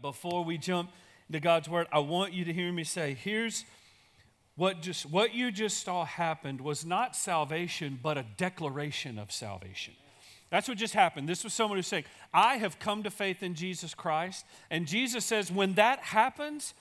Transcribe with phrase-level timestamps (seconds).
[0.00, 0.90] before we jump
[1.28, 3.64] into God's word, I want you to hear me say, here's
[4.56, 9.94] what just what you just saw happened was not salvation, but a declaration of salvation.
[10.50, 11.28] That's what just happened.
[11.28, 14.46] This was someone who's saying, I have come to faith in Jesus Christ.
[14.70, 16.72] And Jesus says, when that happens,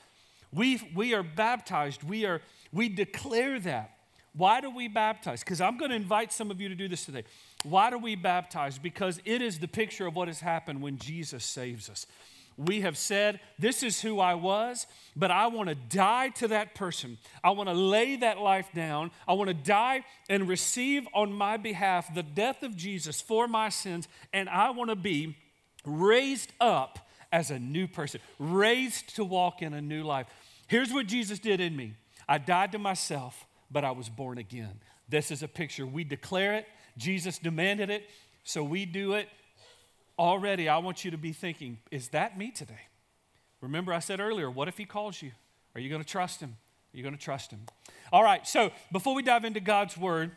[0.54, 2.02] we, we are baptized.
[2.02, 2.42] We, are,
[2.72, 3.98] we declare that.
[4.34, 5.44] Why do we baptize?
[5.44, 7.24] Because I'm going to invite some of you to do this today.
[7.64, 8.80] Why do we baptize?
[8.80, 12.08] Because it is the picture of what has happened when Jesus saves us
[12.58, 16.74] we have said, This is who I was, but I want to die to that
[16.74, 17.18] person.
[17.44, 19.12] I want to lay that life down.
[19.28, 23.70] I want to die and receive on my behalf the death of Jesus for my
[23.70, 25.38] sins, and I want to be
[25.86, 27.00] raised up
[27.32, 30.28] as a new person, raised to walk in a new life.
[30.68, 31.94] Here's what Jesus did in me
[32.28, 34.80] I died to myself, but I was born again.
[35.08, 35.86] This is a picture.
[35.86, 36.66] We declare it,
[36.98, 38.10] Jesus demanded it,
[38.44, 39.30] so we do it
[40.18, 42.88] already I want you to be thinking, is that me today?
[43.62, 45.32] Remember, I said earlier, what if he calls you?
[45.76, 46.56] Are you going to trust him?
[46.94, 47.62] Are you going to trust him?
[48.12, 50.32] All right, so before we dive into God's word,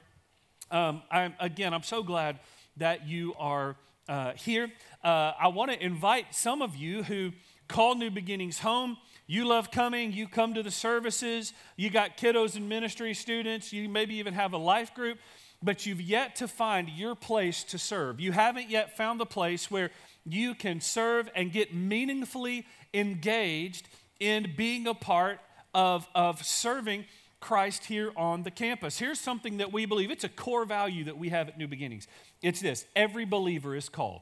[0.71, 2.39] um, I'm, again, I'm so glad
[2.77, 3.77] that you are
[4.09, 4.71] uh, here.
[5.03, 7.33] Uh, I want to invite some of you who
[7.69, 8.97] call New Beginnings home.
[9.27, 13.89] You love coming, you come to the services, you got kiddos and ministry students, you
[13.89, 15.19] maybe even have a life group
[15.63, 18.21] but you've yet to find your place to serve.
[18.21, 19.91] You haven't yet found the place where
[20.25, 23.89] you can serve and get meaningfully engaged
[24.19, 25.41] in being a part
[25.75, 27.05] of, of serving
[27.41, 28.99] Christ here on the campus.
[28.99, 32.07] Here's something that we believe it's a core value that we have at New Beginnings
[32.43, 34.21] it's this every believer is called.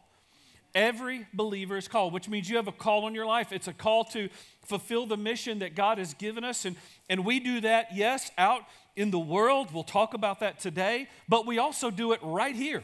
[0.75, 3.53] Every believer is called, which means you have a call on your life.
[3.53, 4.29] It's a call to
[4.67, 6.67] fulfill the mission that God has given us.
[6.67, 6.77] And,
[7.09, 8.63] and we do that, yes, out
[8.99, 9.73] in the world.
[9.73, 12.83] We'll talk about that today, but we also do it right here.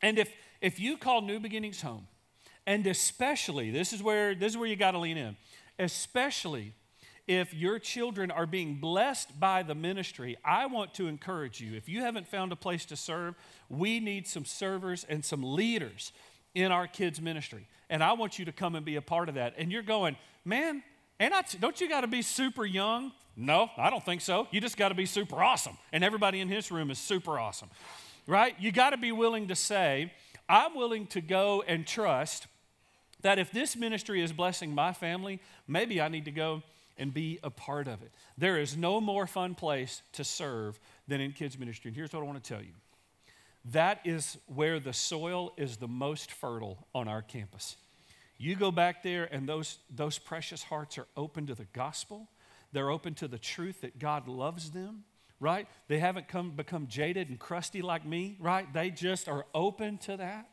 [0.00, 2.06] And if, if you call New Beginnings home,
[2.64, 5.36] and especially, this is where, this is where you got to lean in,
[5.80, 6.74] especially
[7.26, 11.76] if your children are being blessed by the ministry, I want to encourage you.
[11.76, 13.34] If you haven't found a place to serve,
[13.68, 16.12] we need some servers and some leaders
[16.54, 17.66] in our kids' ministry.
[17.90, 19.54] And I want you to come and be a part of that.
[19.58, 20.84] And you're going, man,
[21.18, 23.10] and I, don't you got to be super young?
[23.36, 24.46] No, I don't think so.
[24.50, 25.78] You just got to be super awesome.
[25.92, 27.70] And everybody in this room is super awesome,
[28.26, 28.54] right?
[28.58, 30.12] You got to be willing to say,
[30.48, 32.46] I'm willing to go and trust
[33.22, 36.62] that if this ministry is blessing my family, maybe I need to go
[36.98, 38.12] and be a part of it.
[38.36, 40.78] There is no more fun place to serve
[41.08, 41.88] than in kids' ministry.
[41.88, 42.72] And here's what I want to tell you
[43.66, 47.76] that is where the soil is the most fertile on our campus.
[48.36, 52.28] You go back there, and those, those precious hearts are open to the gospel.
[52.72, 55.04] They're open to the truth that God loves them,
[55.40, 55.66] right?
[55.88, 58.72] They haven't come, become jaded and crusty like me, right?
[58.72, 60.48] They just are open to that.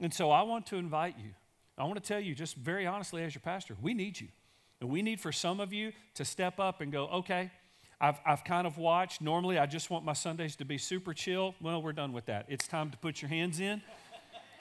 [0.00, 1.30] And so I want to invite you.
[1.78, 4.28] I want to tell you, just very honestly, as your pastor, we need you.
[4.80, 7.50] And we need for some of you to step up and go, okay,
[8.00, 9.20] I've, I've kind of watched.
[9.20, 11.54] Normally, I just want my Sundays to be super chill.
[11.60, 12.46] Well, we're done with that.
[12.48, 13.80] It's time to put your hands in.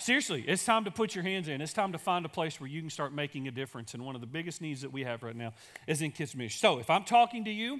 [0.01, 1.61] Seriously, it's time to put your hands in.
[1.61, 3.93] It's time to find a place where you can start making a difference.
[3.93, 5.53] And one of the biggest needs that we have right now
[5.85, 6.57] is in kids' ministry.
[6.57, 7.79] So if I'm talking to you,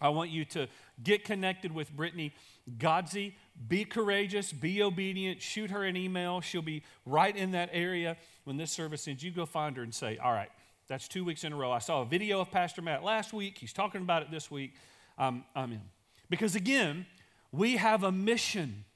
[0.00, 0.66] I want you to
[1.04, 2.34] get connected with Brittany
[2.76, 3.34] Godsey.
[3.68, 6.40] Be courageous, be obedient, shoot her an email.
[6.40, 9.22] She'll be right in that area when this service ends.
[9.22, 10.50] You go find her and say, All right,
[10.88, 11.70] that's two weeks in a row.
[11.70, 13.58] I saw a video of Pastor Matt last week.
[13.58, 14.74] He's talking about it this week.
[15.18, 15.82] Um, I'm in.
[16.28, 17.06] Because again,
[17.52, 18.86] we have a mission.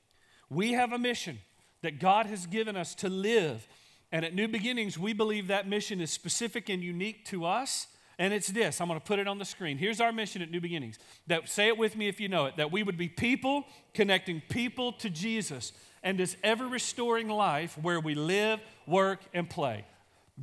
[0.50, 1.38] We have a mission
[1.82, 3.66] that God has given us to live.
[4.10, 7.86] And at New Beginnings, we believe that mission is specific and unique to us.
[8.18, 9.78] And it's this I'm going to put it on the screen.
[9.78, 10.98] Here's our mission at New Beginnings.
[11.26, 12.56] That say it with me if you know it.
[12.56, 15.72] That we would be people connecting people to Jesus
[16.02, 19.84] and this ever restoring life where we live, work, and play.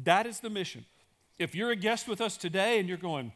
[0.03, 0.85] That is the mission.
[1.37, 3.33] If you're a guest with us today and you're going,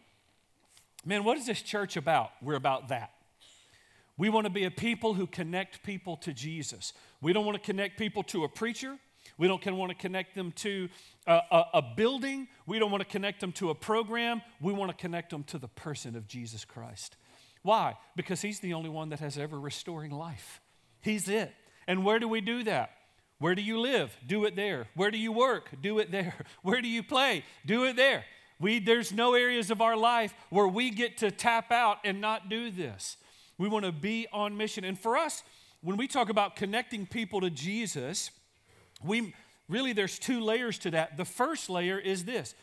[1.05, 2.31] man, what is this church about?
[2.41, 3.11] We're about that.
[4.19, 6.91] We want to be a people who connect people to Jesus.
[7.21, 8.97] We don't want to connect people to a preacher.
[9.37, 10.89] We don't want to connect them to
[11.25, 12.49] a, a, a, building.
[12.65, 14.41] We don't want to connect them to a program.
[14.59, 17.15] We want to connect them to the person of Jesus Christ.
[17.61, 17.95] Why?
[18.17, 20.59] Because He's the only one that has ever restoring life.
[20.99, 21.53] He's it.
[21.87, 22.91] And where do we do that?
[23.37, 24.17] Where do you live?
[24.27, 24.87] Do it there.
[24.95, 25.69] Where do you work?
[25.81, 26.33] Do it there.
[26.61, 27.45] Where do you play?
[27.65, 28.25] Do it there.
[28.59, 32.49] We, there's no areas of our life where we get to tap out and not
[32.49, 33.15] do this.
[33.59, 34.83] We want to be on mission.
[34.83, 35.43] And for us,
[35.81, 38.31] when we talk about connecting people to Jesus,
[39.03, 39.35] we
[39.67, 41.17] really there's two layers to that.
[41.17, 42.55] The first layer is this.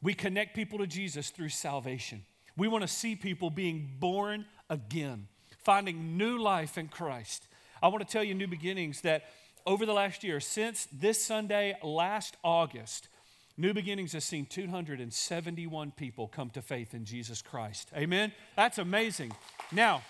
[0.00, 2.24] We connect people to Jesus through salvation.
[2.56, 5.28] We want to see people being born again,
[5.58, 7.48] finding new life in Christ.
[7.82, 9.24] I want to tell you new beginnings that
[9.66, 13.08] over the last year, since this Sunday last August,
[13.56, 17.88] New Beginnings has seen 271 people come to faith in Jesus Christ.
[17.96, 18.32] Amen?
[18.56, 19.32] That's amazing.
[19.70, 20.02] Now,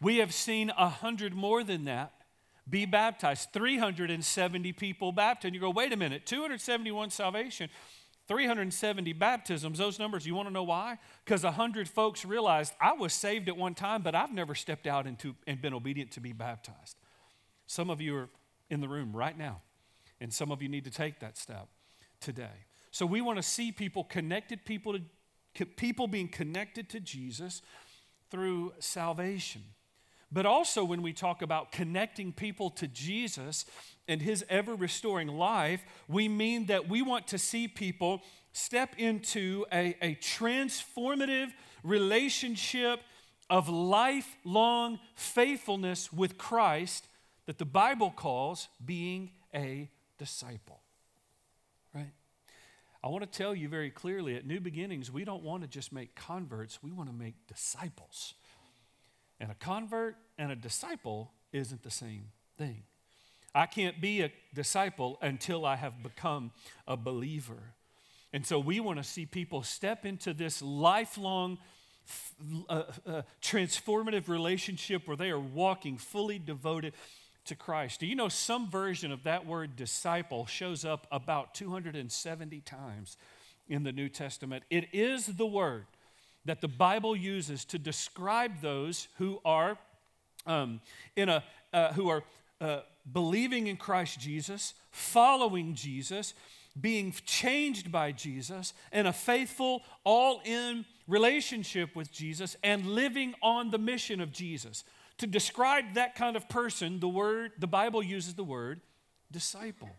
[0.00, 2.12] we have seen a hundred more than that
[2.68, 3.48] be baptized.
[3.52, 5.54] 370 people baptized.
[5.54, 7.68] You go, wait a minute, 271 salvation,
[8.28, 9.78] 370 baptisms.
[9.78, 10.98] Those numbers, you want to know why?
[11.24, 15.06] Because 100 folks realized I was saved at one time, but I've never stepped out
[15.06, 16.96] into and been obedient to be baptized.
[17.66, 18.28] Some of you are
[18.70, 19.62] in the room right now,
[20.20, 21.68] and some of you need to take that step
[22.20, 22.66] today.
[22.92, 24.92] So we want to see people connected, people
[25.54, 27.62] to people being connected to Jesus
[28.30, 29.62] through salvation.
[30.32, 33.64] But also, when we talk about connecting people to Jesus
[34.06, 38.22] and his ever restoring life, we mean that we want to see people
[38.52, 41.48] step into a, a transformative
[41.82, 43.00] relationship
[43.48, 47.08] of lifelong faithfulness with Christ
[47.46, 50.80] that the Bible calls being a disciple.
[51.92, 52.12] Right?
[53.02, 55.92] I want to tell you very clearly at New Beginnings, we don't want to just
[55.92, 58.34] make converts, we want to make disciples.
[59.40, 62.26] And a convert and a disciple isn't the same
[62.58, 62.82] thing.
[63.54, 66.52] I can't be a disciple until I have become
[66.86, 67.74] a believer.
[68.32, 71.58] And so we want to see people step into this lifelong,
[72.68, 76.92] uh, uh, transformative relationship where they are walking fully devoted
[77.46, 77.98] to Christ.
[78.00, 83.16] Do you know some version of that word disciple shows up about 270 times
[83.68, 84.62] in the New Testament?
[84.70, 85.86] It is the word
[86.44, 89.78] that the Bible uses to describe those who are
[90.46, 90.80] um,
[91.16, 92.22] in a uh, who are
[92.60, 96.34] uh, believing in Christ Jesus, following Jesus,
[96.80, 103.78] being changed by Jesus, in a faithful, all-in relationship with Jesus, and living on the
[103.78, 104.84] mission of Jesus.
[105.18, 108.80] To describe that kind of person, the word the Bible uses the word
[109.30, 109.90] disciple.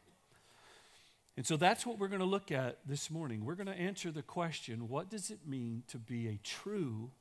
[1.38, 3.45] And so that's what we're going to look at this morning.
[3.45, 7.12] We're going to answer the question what does it mean to be a true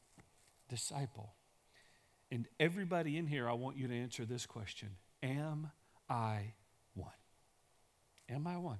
[0.68, 1.34] disciple?
[2.32, 4.90] And everybody in here, I want you to answer this question
[5.22, 5.70] Am
[6.08, 6.54] I
[6.94, 7.12] one?
[8.28, 8.78] Am I one?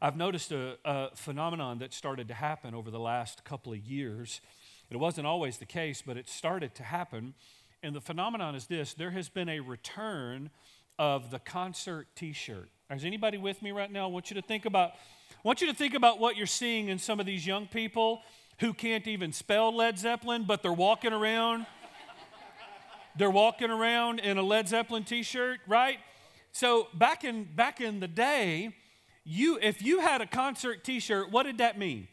[0.00, 4.42] I've noticed a, a, phenomenon that started to happen over the last couple of years.
[4.90, 7.34] It wasn't always the case, but it started to happen.
[7.82, 10.50] And the phenomenon is this there has been a return
[10.98, 12.68] of the concert t shirt.
[12.88, 14.04] Is anybody with me right now?
[14.04, 16.88] I want you to think about, I want you to think about what you're seeing
[16.88, 18.22] in some of these young people
[18.60, 21.66] who can't even spell Led Zeppelin, but they're walking around.
[23.16, 25.98] they're walking around in a Led Zeppelin t-shirt, right?
[26.52, 28.72] So back in back in the day,
[29.24, 32.06] you if you had a concert t-shirt, what did that mean?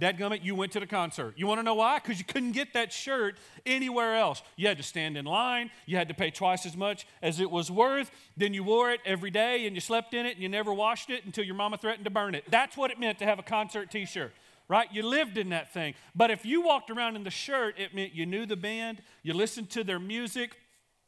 [0.00, 1.34] Dadgummit, you went to the concert.
[1.36, 1.98] You want to know why?
[1.98, 4.42] Because you couldn't get that shirt anywhere else.
[4.56, 5.70] You had to stand in line.
[5.86, 8.10] You had to pay twice as much as it was worth.
[8.36, 11.10] Then you wore it every day and you slept in it and you never washed
[11.10, 12.44] it until your mama threatened to burn it.
[12.50, 14.32] That's what it meant to have a concert t shirt,
[14.68, 14.88] right?
[14.92, 15.94] You lived in that thing.
[16.14, 19.32] But if you walked around in the shirt, it meant you knew the band, you
[19.34, 20.56] listened to their music,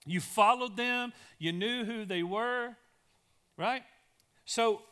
[0.04, 2.76] you followed them, you knew who they were,
[3.56, 3.82] right?
[4.44, 4.82] So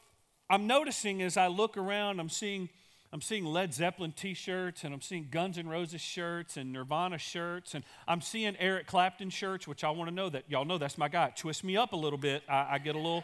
[0.50, 2.68] I'm noticing as I look around, I'm seeing
[3.14, 7.16] I'm seeing Led Zeppelin t shirts, and I'm seeing Guns N' Roses shirts, and Nirvana
[7.16, 10.78] shirts, and I'm seeing Eric Clapton shirts, which I want to know that y'all know
[10.78, 11.32] that's my guy.
[11.36, 12.42] Twist me up a little bit.
[12.48, 13.22] I, I get a little,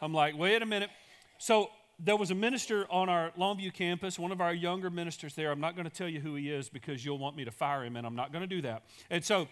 [0.00, 0.88] I'm like, wait a minute.
[1.36, 5.50] So there was a minister on our Longview campus, one of our younger ministers there.
[5.50, 7.84] I'm not going to tell you who he is because you'll want me to fire
[7.84, 8.84] him, and I'm not going to do that.
[9.10, 9.46] And so,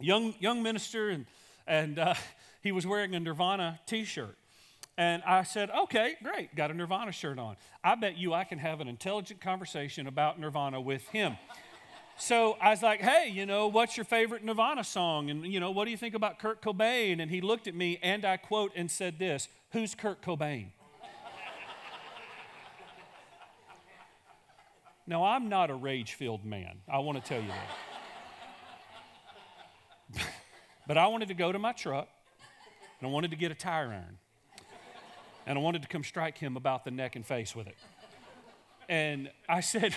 [0.00, 1.26] young young minister, and
[1.68, 2.14] and uh,
[2.64, 4.36] he was wearing a Nirvana T-shirt.
[4.96, 7.56] And I said, okay, great, got a Nirvana shirt on.
[7.82, 11.36] I bet you I can have an intelligent conversation about Nirvana with him.
[12.16, 15.30] so I was like, hey, you know, what's your favorite Nirvana song?
[15.30, 17.20] And, you know, what do you think about Kurt Cobain?
[17.20, 20.68] And he looked at me and I quote and said this Who's Kurt Cobain?
[25.08, 26.76] now, I'm not a rage filled man.
[26.88, 27.50] I want to tell you
[30.12, 30.26] that.
[30.86, 32.08] but I wanted to go to my truck
[33.00, 34.18] and I wanted to get a tire iron
[35.46, 37.76] and I wanted to come strike him about the neck and face with it.
[38.88, 39.94] And I said,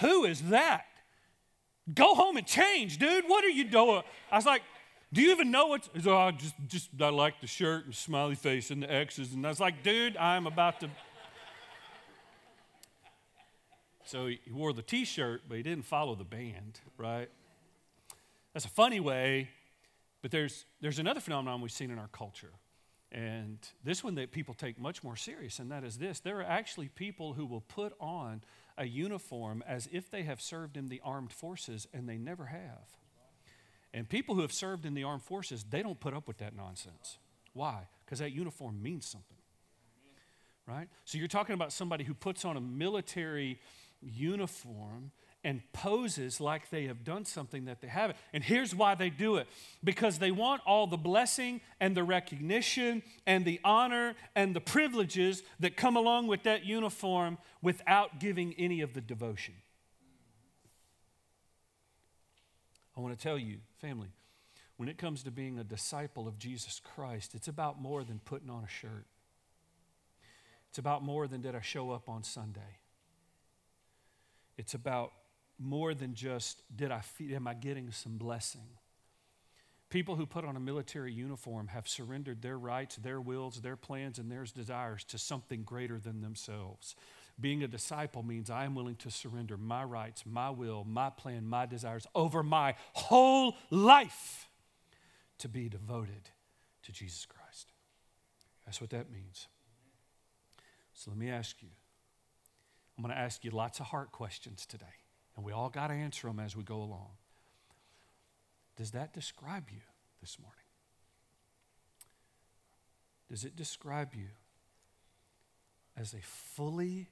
[0.00, 0.86] Who is that?
[1.94, 3.24] Go home and change, dude.
[3.26, 4.02] What are you doing?
[4.30, 4.62] I was like,
[5.12, 5.88] Do you even know what?
[5.94, 9.32] He's oh, just, just, I like the shirt and smiley face and the X's.
[9.32, 10.90] And I was like, Dude, I'm about to.
[14.04, 17.28] So he wore the t shirt, but he didn't follow the band, right?
[18.52, 19.50] That's a funny way,
[20.22, 22.52] but there's, there's another phenomenon we've seen in our culture.
[23.16, 26.44] And this one that people take much more serious, and that is this there are
[26.44, 28.42] actually people who will put on
[28.78, 32.86] a uniform as if they have served in the armed forces, and they never have.
[33.94, 36.54] And people who have served in the armed forces, they don't put up with that
[36.54, 37.16] nonsense.
[37.54, 37.88] Why?
[38.06, 39.36] because that uniform means something.
[40.66, 40.88] Right?
[41.04, 43.58] So you're talking about somebody who puts on a military
[44.00, 45.10] uniform
[45.46, 48.18] and poses like they have done something that they haven't.
[48.32, 49.46] And here's why they do it
[49.84, 55.44] because they want all the blessing and the recognition and the honor and the privileges
[55.60, 59.54] that come along with that uniform without giving any of the devotion.
[62.96, 64.08] I want to tell you, family,
[64.78, 68.50] when it comes to being a disciple of Jesus Christ, it's about more than putting
[68.50, 69.06] on a shirt.
[70.70, 72.80] It's about more than did I show up on Sunday.
[74.58, 75.12] It's about
[75.58, 78.68] more than just did I feel, am I getting some blessing?
[79.88, 84.18] People who put on a military uniform have surrendered their rights, their wills, their plans,
[84.18, 86.96] and their desires to something greater than themselves.
[87.40, 91.46] Being a disciple means I am willing to surrender my rights, my will, my plan,
[91.46, 94.48] my desires over my whole life
[95.38, 96.30] to be devoted
[96.82, 97.72] to Jesus Christ.
[98.64, 99.48] That's what that means.
[100.94, 101.68] So let me ask you
[102.96, 104.86] I'm going to ask you lots of heart questions today.
[105.36, 107.10] And we all got to answer them as we go along.
[108.76, 109.80] Does that describe you
[110.20, 110.56] this morning?
[113.28, 114.28] Does it describe you
[115.96, 117.08] as a fully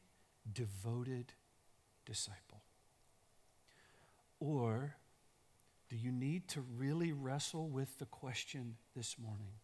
[0.50, 1.32] devoted
[2.06, 2.62] disciple?
[4.40, 4.96] Or
[5.88, 9.54] do you need to really wrestle with the question this morning?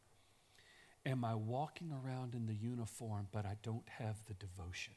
[1.07, 4.95] Am I walking around in the uniform, but I don't have the devotion?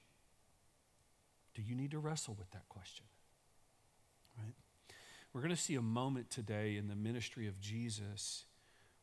[1.54, 3.06] Do you need to wrestle with that question?
[4.38, 4.54] Right?
[5.34, 8.46] We're going to see a moment today in the ministry of Jesus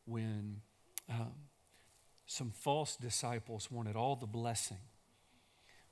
[0.05, 0.61] when
[1.09, 1.33] um,
[2.25, 4.77] some false disciples wanted all the blessing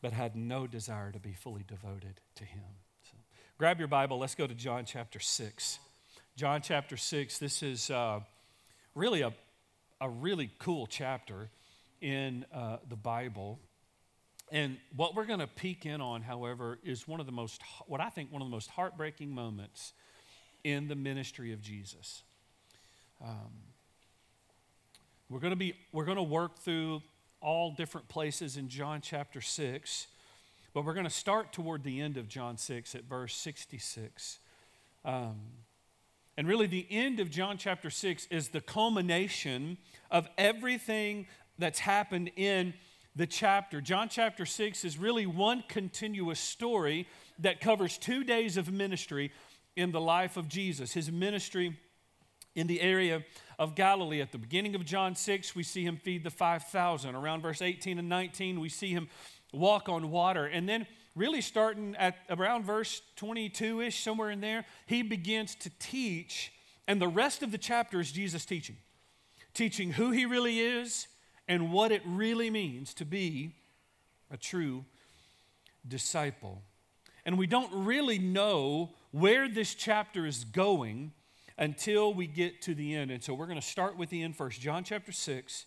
[0.02, 2.64] but had no desire to be fully devoted to Him.
[3.04, 3.18] So,
[3.58, 4.18] grab your Bible.
[4.18, 5.80] Let's go to John chapter 6.
[6.38, 8.22] John chapter 6, this is uh,
[8.96, 9.34] really a,
[10.00, 11.50] a really cool chapter
[12.00, 13.60] in uh, the Bible.
[14.52, 18.02] And what we're going to peek in on, however, is one of the most, what
[18.02, 19.94] I think, one of the most heartbreaking moments
[20.64, 22.24] in the ministry of Jesus.
[23.24, 23.52] Um,
[25.30, 27.04] we're going to be, we're going to work through
[27.42, 30.08] all different places in John chapter 6,
[30.74, 34.40] but we're going to start toward the end of John 6 at verse 66.
[35.06, 35.36] Um,
[36.38, 39.78] and really, the end of John chapter 6 is the culmination
[40.10, 41.28] of everything
[41.60, 42.74] that's happened in
[43.16, 43.82] the chapter.
[43.82, 47.08] John chapter 6 is really one continuous story
[47.40, 49.32] that covers two days of ministry
[49.76, 50.94] in the life of Jesus.
[50.94, 51.78] His ministry
[52.56, 53.24] in the area
[53.58, 54.22] of Galilee.
[54.22, 57.16] At the beginning of John 6, we see him feed the 5,000.
[57.16, 59.10] Around verse 18 and 19, we see him
[59.54, 60.46] walk on water.
[60.46, 65.72] And then, really starting at around verse 22 ish, somewhere in there, he begins to
[65.80, 66.52] teach.
[66.88, 68.78] And the rest of the chapter is Jesus teaching,
[69.54, 71.08] teaching who he really is
[71.50, 73.56] and what it really means to be
[74.32, 74.86] a true
[75.86, 76.62] disciple.
[77.26, 81.12] And we don't really know where this chapter is going
[81.58, 83.12] until we get to the end.
[83.12, 84.62] And so we're going to start with the end first.
[84.62, 85.66] John chapter 6.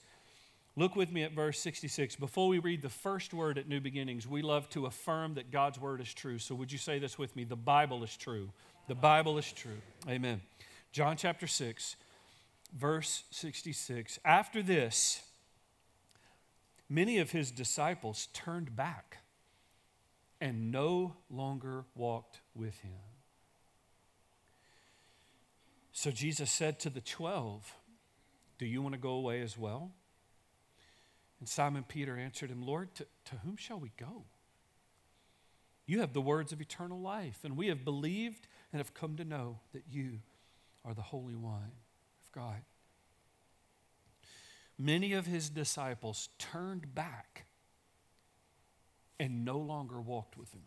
[0.74, 2.16] Look with me at verse 66.
[2.16, 5.78] Before we read the first word at New Beginnings, we love to affirm that God's
[5.78, 6.38] word is true.
[6.38, 7.44] So would you say this with me?
[7.44, 8.48] The Bible is true.
[8.88, 9.82] The Bible is true.
[10.08, 10.40] Amen.
[10.92, 11.96] John chapter 6,
[12.74, 14.18] verse 66.
[14.24, 15.20] After this,
[16.92, 19.18] many of his disciples turned back
[20.40, 22.98] and no longer walked with him.
[25.92, 27.74] So Jesus said to the twelve,
[28.58, 29.92] Do you want to go away as well?
[31.38, 34.24] And Simon Peter answered him, Lord, to, to whom shall we go?
[35.86, 39.24] You have the words of eternal life, and we have believed and have come to
[39.24, 40.20] know that you
[40.84, 41.72] are the Holy One
[42.24, 42.62] of God
[44.78, 47.44] many of his disciples turned back
[49.18, 50.62] and no longer walked with him.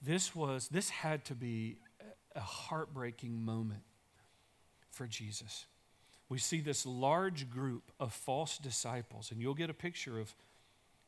[0.00, 1.78] This was, this had to be
[2.34, 3.82] a heartbreaking moment
[4.90, 5.66] for Jesus.
[6.28, 10.34] We see this large group of false disciples, and you'll get a picture of,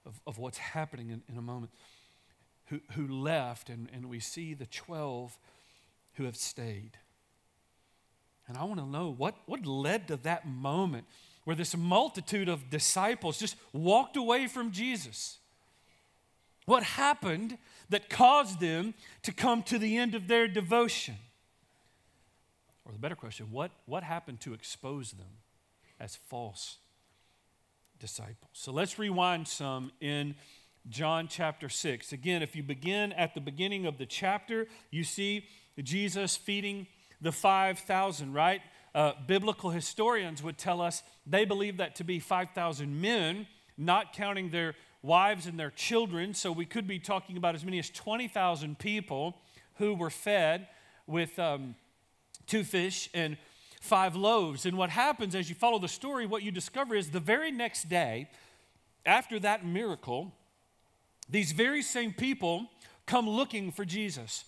[0.05, 1.73] of, of what's happening in, in a moment,
[2.67, 5.39] who, who left, and, and we see the 12
[6.15, 6.99] who have stayed.
[8.51, 11.07] And I want to know what, what led to that moment
[11.45, 15.39] where this multitude of disciples just walked away from Jesus.
[16.67, 17.59] What happened
[17.91, 21.15] that caused them to come to the end of their devotion?
[22.85, 25.39] Or the better question, what, what happened to expose them
[26.01, 26.79] as false
[28.01, 28.51] disciples?
[28.53, 30.35] So let's rewind some in
[30.89, 32.13] John chapter 6.
[32.13, 35.47] Again, if you begin at the beginning of the chapter, you see
[35.81, 36.89] Jesus feeding
[37.21, 38.61] the 5,000, right?
[38.95, 43.47] Uh, biblical historians would tell us they believe that to be 5,000 men,
[43.77, 46.35] not counting their wives and their children.
[46.35, 49.37] So we could be talking about as many as 20,000 people
[49.77, 50.67] who were fed
[51.07, 51.75] with um,
[52.47, 53.37] two fish and
[53.81, 54.67] five loaves.
[54.67, 57.89] And what happens as you follow the story, what you discover is the very next
[57.89, 58.29] day,
[59.07, 60.33] after that miracle,
[61.29, 62.69] these very same people
[63.07, 64.45] come looking for Jesus.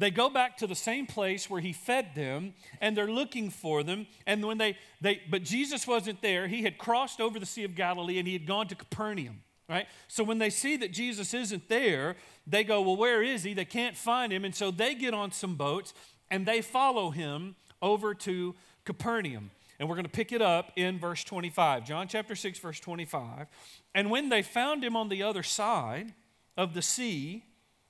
[0.00, 3.82] They go back to the same place where he fed them and they're looking for
[3.82, 4.06] them.
[4.26, 7.74] And when they, they but Jesus wasn't there, he had crossed over the Sea of
[7.74, 9.42] Galilee and he had gone to Capernaum.
[9.68, 9.86] Right?
[10.08, 12.16] So when they see that Jesus isn't there,
[12.46, 13.52] they go, Well, where is he?
[13.52, 14.46] They can't find him.
[14.46, 15.92] And so they get on some boats
[16.30, 18.54] and they follow him over to
[18.86, 19.50] Capernaum.
[19.78, 21.84] And we're going to pick it up in verse 25.
[21.84, 23.48] John chapter 6, verse 25.
[23.94, 26.14] And when they found him on the other side
[26.56, 27.44] of the sea,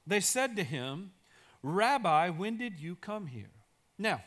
[0.08, 1.12] they said to him,
[1.62, 3.50] Rabbi, when did you come here?
[3.98, 4.22] Now,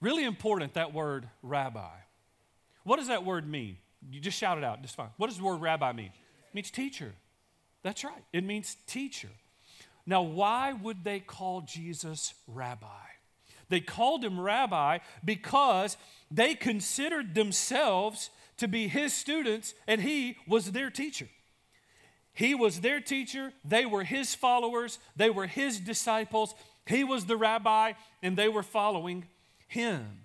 [0.00, 1.90] really important that word rabbi.
[2.84, 3.76] What does that word mean?
[4.10, 5.10] You just shout it out, just fine.
[5.18, 6.06] What does the word rabbi mean?
[6.06, 7.12] It means teacher.
[7.82, 9.28] That's right, it means teacher.
[10.06, 12.86] Now, why would they call Jesus rabbi?
[13.68, 15.96] They called him rabbi because
[16.30, 21.28] they considered themselves to be his students and he was their teacher.
[22.40, 26.54] He was their teacher, they were his followers, they were his disciples.
[26.86, 27.92] He was the rabbi
[28.22, 29.26] and they were following
[29.68, 30.20] him.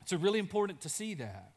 [0.00, 1.50] It's really important to see that.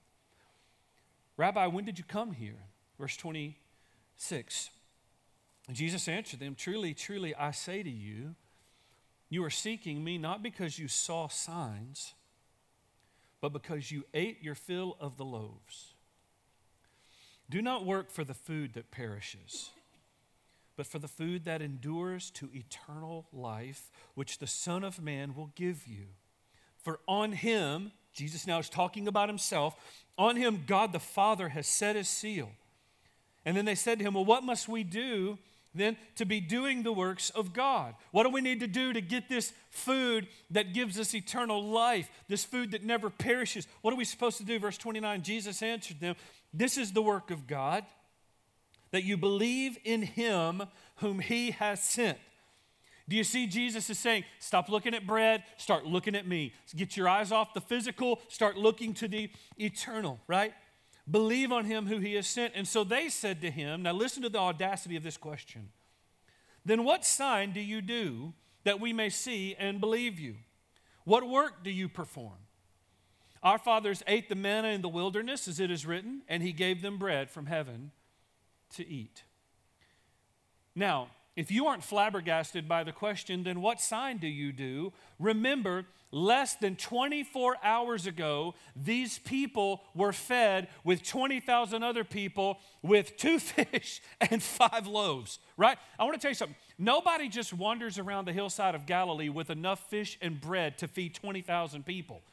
[1.38, 2.58] Rabbi, when did you come here?
[3.00, 4.72] Verse 26.
[5.72, 8.34] Jesus answered them, Truly, truly, I say to you,
[9.30, 12.16] you are seeking me not because you saw signs,
[13.42, 15.94] but because you ate your fill of the loaves.
[17.50, 19.72] Do not work for the food that perishes,
[20.76, 25.52] but for the food that endures to eternal life, which the Son of Man will
[25.56, 26.08] give you.
[26.78, 29.76] For on him, Jesus now is talking about himself,
[30.18, 32.52] on him God the Father has set his seal.
[33.46, 35.38] And then they said to him, Well, what must we do
[35.78, 37.96] then to be doing the works of God.
[38.12, 42.10] What do we need to do to get this food that gives us eternal life,
[42.28, 43.68] this food that never perishes?
[43.82, 44.60] What are we supposed to do?
[44.60, 46.16] Verse 29 Jesus answered them,
[46.58, 47.86] This is the work of God,
[48.90, 50.64] that you believe in him
[50.98, 52.18] whom he has sent.
[53.08, 56.54] Do you see Jesus is saying, stop looking at bread, start looking at me.
[56.76, 60.54] Get your eyes off the physical, start looking to the eternal, right?
[61.10, 62.54] Believe on him who he has sent.
[62.56, 65.70] And so they said to him, Now listen to the audacity of this question.
[66.66, 70.38] Then what sign do you do that we may see and believe you?
[71.06, 72.47] What work do you perform?
[73.44, 76.82] Our fathers ate the manna in the wilderness, as it is written, and he gave
[76.82, 77.92] them bread from heaven
[78.76, 79.24] to eat.
[80.76, 84.92] Now, if you aren't flabbergasted by the question, then what sign do you do?
[85.20, 93.18] Remember, less than 24 hours ago, these people were fed with 20,000 other people with
[93.18, 95.78] two fish and five loaves, right?
[96.00, 96.56] I want to tell you something.
[96.80, 101.14] Nobody just wanders around the hillside of Galilee with enough fish and bread to feed
[101.14, 102.24] 20,000 people.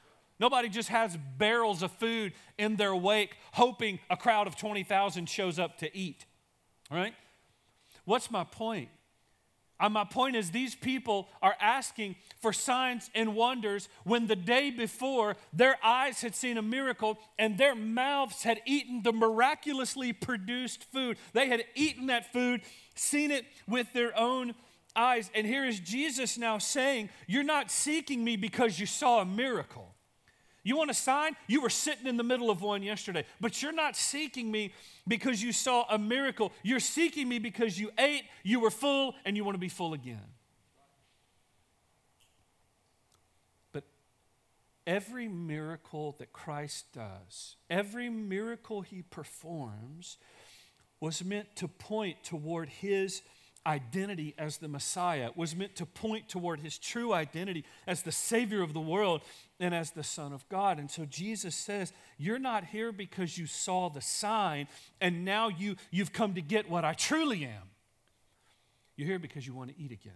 [0.40, 5.59] Nobody just has barrels of food in their wake, hoping a crowd of 20,000 shows
[5.59, 6.27] up to eat,
[6.90, 7.14] right?
[8.05, 8.88] What's my point?
[9.81, 14.70] And my point is, these people are asking for signs and wonders when the day
[14.70, 20.85] before their eyes had seen a miracle and their mouths had eaten the miraculously produced
[20.92, 21.18] food.
[21.33, 22.62] They had eaten that food,
[22.94, 24.55] seen it with their own
[24.94, 25.31] eyes.
[25.35, 29.94] And here is Jesus now saying, You're not seeking me because you saw a miracle.
[30.64, 31.37] You want a sign?
[31.46, 34.72] You were sitting in the middle of one yesterday, but you're not seeking me
[35.07, 36.53] because you saw a miracle.
[36.62, 39.92] You're seeking me because you ate, you were full, and you want to be full
[39.92, 40.24] again.
[43.72, 43.85] But
[44.87, 50.16] every miracle that Christ does, every miracle he performs,
[50.98, 53.20] was meant to point toward his
[53.66, 58.62] identity as the Messiah, was meant to point toward his true identity as the Savior
[58.62, 59.22] of the world
[59.59, 60.79] and as the Son of God.
[60.79, 64.68] And so Jesus says, You're not here because you saw the sign
[65.00, 67.70] and now you, you've come to get what I truly am.
[68.96, 70.12] You're here because you want to eat again.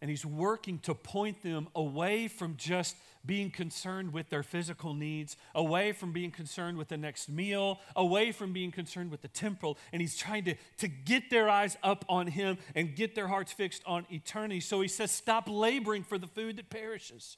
[0.00, 5.36] And he's working to point them away from just being concerned with their physical needs,
[5.54, 9.76] away from being concerned with the next meal, away from being concerned with the temporal.
[9.92, 13.52] And he's trying to, to get their eyes up on him and get their hearts
[13.52, 14.60] fixed on eternity.
[14.60, 17.36] So he says, Stop laboring for the food that perishes.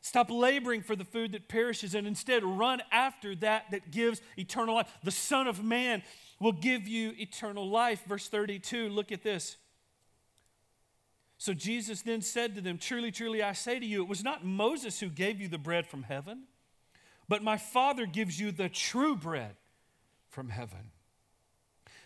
[0.00, 4.76] Stop laboring for the food that perishes and instead run after that that gives eternal
[4.76, 4.90] life.
[5.02, 6.02] The Son of Man
[6.40, 8.02] will give you eternal life.
[8.06, 9.56] Verse 32, look at this.
[11.38, 14.44] So Jesus then said to them, Truly, truly, I say to you, it was not
[14.44, 16.42] Moses who gave you the bread from heaven,
[17.28, 19.54] but my Father gives you the true bread
[20.28, 20.90] from heaven.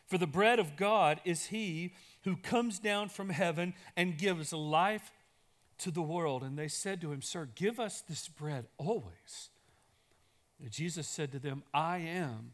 [0.07, 5.11] For the bread of God is he who comes down from heaven and gives life
[5.79, 6.43] to the world.
[6.43, 9.49] And they said to him, Sir, give us this bread always.
[10.61, 12.53] And Jesus said to them, I am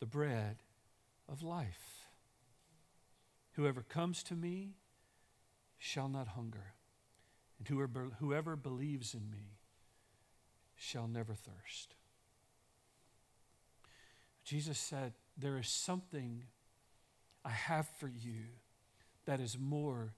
[0.00, 0.56] the bread
[1.28, 2.06] of life.
[3.52, 4.70] Whoever comes to me
[5.84, 6.72] shall not hunger,
[7.58, 7.68] and
[8.18, 9.58] whoever, believes in me
[10.74, 11.94] shall never thirst.
[14.44, 16.44] Jesus said, There is something
[17.44, 18.44] I have for you
[19.26, 20.14] that is more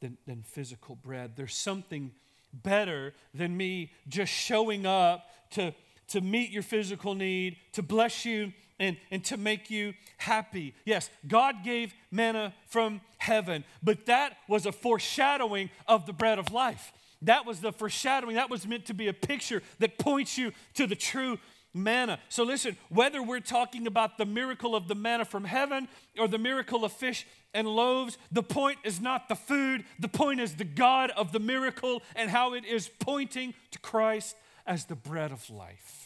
[0.00, 1.32] than, than physical bread.
[1.36, 2.12] There's something
[2.54, 5.74] better than me just showing up to,
[6.08, 10.74] to meet your physical need, to bless you, and, and to make you happy.
[10.84, 16.52] Yes, God gave manna from heaven, but that was a foreshadowing of the bread of
[16.52, 16.92] life.
[17.22, 18.36] That was the foreshadowing.
[18.36, 21.38] That was meant to be a picture that points you to the true
[21.72, 22.18] manna.
[22.28, 26.38] So listen, whether we're talking about the miracle of the manna from heaven or the
[26.38, 30.64] miracle of fish and loaves, the point is not the food, the point is the
[30.64, 34.36] God of the miracle and how it is pointing to Christ
[34.66, 36.05] as the bread of life.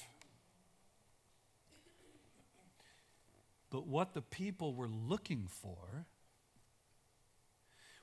[3.70, 6.06] But what the people were looking for,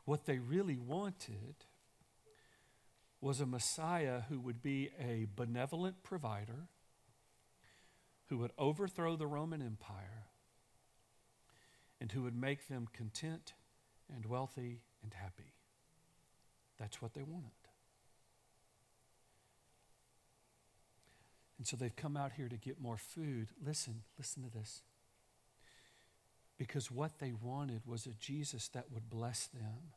[0.06, 1.66] what they really wanted,
[3.20, 6.70] was a Messiah who would be a benevolent provider
[8.28, 10.28] who would overthrow the Roman Empire
[12.00, 13.54] and who would make them content
[14.14, 15.54] and wealthy and happy.
[16.78, 17.52] That's what they wanted.
[21.58, 23.48] And so they've come out here to get more food.
[23.64, 24.84] Listen, listen to this.
[26.58, 29.94] Because what they wanted was a Jesus that would bless them,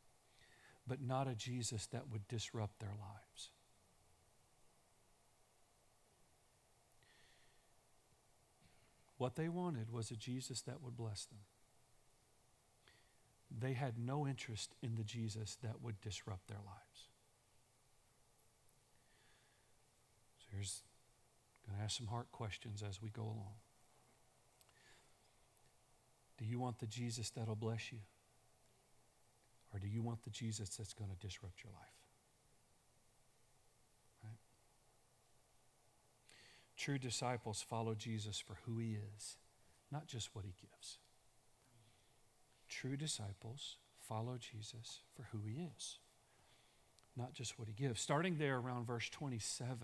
[0.87, 3.49] but not a Jesus that would disrupt their lives.
[9.17, 11.39] What they wanted was a Jesus that would bless them.
[13.59, 17.09] They had no interest in the Jesus that would disrupt their lives.
[20.39, 20.81] So here's
[21.67, 23.55] going to ask some heart questions as we go along.
[26.41, 27.99] Do you want the Jesus that'll bless you?
[29.71, 32.01] Or do you want the Jesus that's going to disrupt your life?
[36.81, 39.37] True disciples follow Jesus for who he is,
[39.91, 40.97] not just what he gives.
[42.67, 45.99] True disciples follow Jesus for who he is,
[47.15, 48.01] not just what he gives.
[48.01, 49.77] Starting there around verse 27,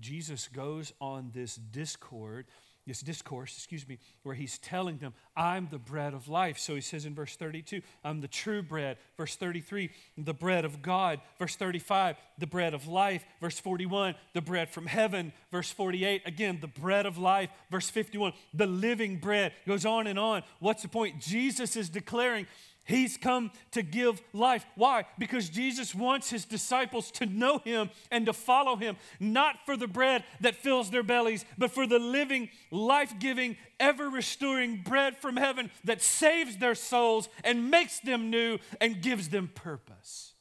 [0.00, 2.46] Jesus goes on this discord
[2.86, 6.58] this discourse, excuse me, where he's telling them, I'm the bread of life.
[6.58, 8.98] So he says in verse 32, I'm the true bread.
[9.16, 11.20] Verse 33, the bread of God.
[11.38, 13.24] Verse 35, the bread of life.
[13.40, 15.32] Verse 41, the bread from heaven.
[15.50, 17.50] Verse 48, again, the bread of life.
[17.70, 19.52] Verse 51, the living bread.
[19.66, 20.42] Goes on and on.
[20.60, 21.20] What's the point?
[21.20, 22.46] Jesus is declaring,
[22.84, 24.66] He's come to give life.
[24.74, 25.04] Why?
[25.18, 29.88] Because Jesus wants his disciples to know him and to follow him, not for the
[29.88, 35.36] bread that fills their bellies, but for the living, life giving, ever restoring bread from
[35.36, 40.34] heaven that saves their souls and makes them new and gives them purpose.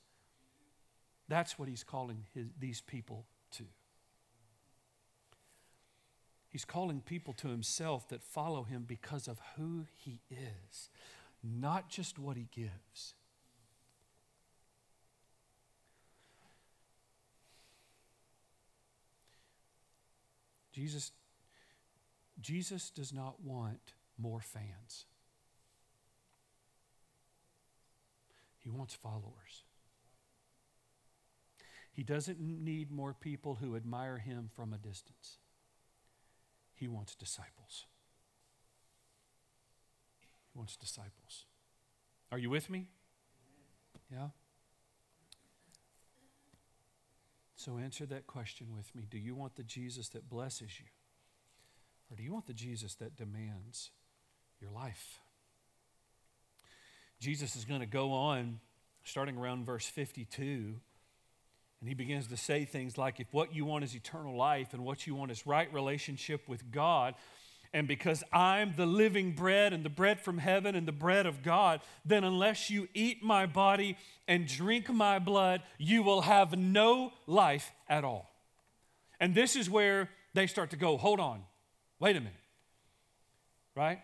[1.29, 3.63] That's what he's calling his, these people to.
[6.49, 10.89] He's calling people to himself that follow him because of who he is
[11.43, 13.15] not just what he gives.
[20.71, 21.11] Jesus,
[22.41, 25.05] Jesus does not want more fans.
[28.57, 29.63] He wants followers.
[31.91, 35.37] He doesn't need more people who admire him from a distance.
[36.73, 37.85] He wants disciples.
[40.53, 41.45] He wants disciples.
[42.31, 42.89] Are you with me?
[44.11, 44.27] Yeah?
[47.55, 49.07] So answer that question with me.
[49.09, 50.85] Do you want the Jesus that blesses you?
[52.11, 53.89] Or do you want the Jesus that demands
[54.61, 55.19] your life?
[57.19, 58.59] Jesus is going to go on,
[59.03, 60.75] starting around verse 52,
[61.79, 64.83] and he begins to say things like if what you want is eternal life and
[64.83, 67.15] what you want is right relationship with God,
[67.73, 71.41] and because I'm the living bread and the bread from heaven and the bread of
[71.41, 77.11] God, then unless you eat my body and drink my blood, you will have no
[77.25, 78.29] life at all.
[79.19, 81.41] And this is where they start to go, hold on,
[81.99, 82.33] wait a minute.
[83.75, 83.99] Right?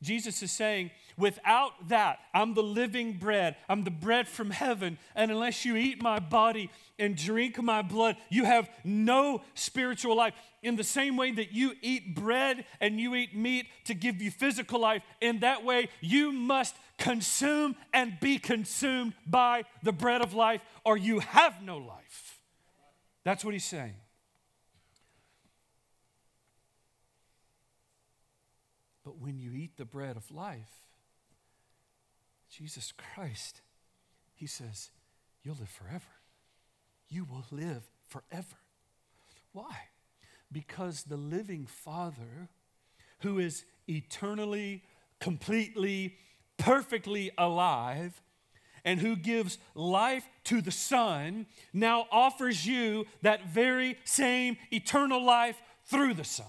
[0.00, 3.56] Jesus is saying, Without that, I'm the living bread.
[3.68, 4.98] I'm the bread from heaven.
[5.14, 10.34] And unless you eat my body and drink my blood, you have no spiritual life.
[10.62, 14.30] In the same way that you eat bread and you eat meat to give you
[14.30, 20.34] physical life, in that way, you must consume and be consumed by the bread of
[20.34, 22.40] life, or you have no life.
[23.24, 23.94] That's what he's saying.
[29.04, 30.81] But when you eat the bread of life,
[32.52, 33.62] Jesus Christ,
[34.34, 34.90] he says,
[35.42, 36.04] you'll live forever.
[37.08, 38.56] You will live forever.
[39.52, 39.74] Why?
[40.50, 42.50] Because the living Father,
[43.20, 44.82] who is eternally,
[45.18, 46.16] completely,
[46.58, 48.20] perfectly alive,
[48.84, 55.60] and who gives life to the Son, now offers you that very same eternal life
[55.86, 56.46] through the Son.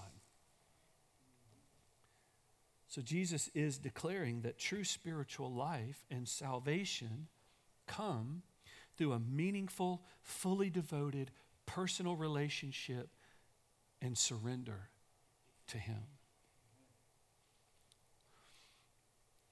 [2.94, 7.26] So Jesus is declaring that true spiritual life and salvation
[7.88, 8.42] come
[8.96, 11.32] through a meaningful, fully devoted,
[11.66, 13.08] personal relationship
[14.00, 14.90] and surrender
[15.66, 16.04] to Him.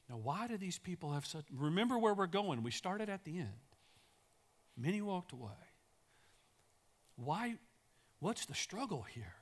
[0.09, 1.47] Now, why do these people have such.
[1.53, 2.63] Remember where we're going.
[2.63, 3.49] We started at the end.
[4.77, 5.51] Many walked away.
[7.17, 7.57] Why?
[8.21, 9.35] What's the struggle here?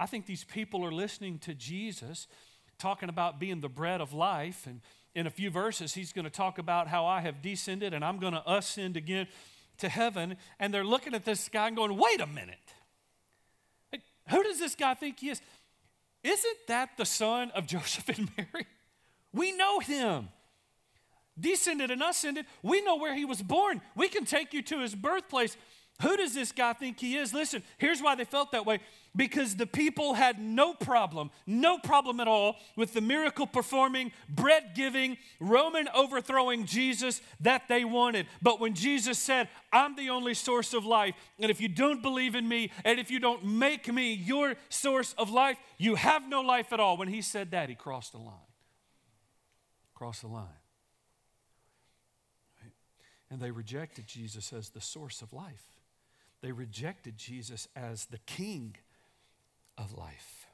[0.00, 2.26] I think these people are listening to Jesus
[2.78, 4.66] talking about being the bread of life.
[4.66, 4.80] And
[5.14, 8.18] in a few verses, he's going to talk about how I have descended and I'm
[8.18, 9.26] going to ascend again
[9.78, 10.36] to heaven.
[10.58, 12.58] And they're looking at this guy and going, wait a minute.
[14.28, 15.40] Who does this guy think he is?
[16.22, 18.66] Isn't that the son of Joseph and Mary?
[19.32, 20.28] We know him.
[21.38, 22.46] Descended and ascended.
[22.62, 23.82] We know where he was born.
[23.94, 25.56] We can take you to his birthplace.
[26.02, 27.32] Who does this guy think he is?
[27.32, 28.80] Listen, here's why they felt that way
[29.16, 34.72] because the people had no problem, no problem at all with the miracle performing, bread
[34.74, 38.26] giving, Roman overthrowing Jesus that they wanted.
[38.42, 42.34] But when Jesus said, I'm the only source of life, and if you don't believe
[42.34, 46.42] in me, and if you don't make me your source of life, you have no
[46.42, 46.96] life at all.
[46.96, 48.34] When he said that, he crossed the line.
[49.94, 50.48] Crossed the line.
[53.30, 55.64] And they rejected Jesus as the source of life.
[56.42, 58.76] They rejected Jesus as the king
[59.78, 60.46] of life.